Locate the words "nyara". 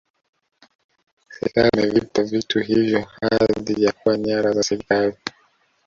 4.17-4.51